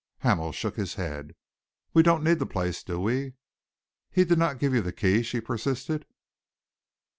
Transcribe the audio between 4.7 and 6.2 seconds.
you the key?" she persisted.